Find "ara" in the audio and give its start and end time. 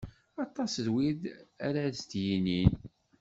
1.67-1.83